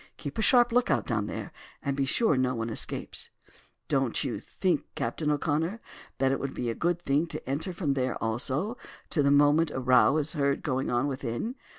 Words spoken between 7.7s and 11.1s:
from there also the moment a row is heard going on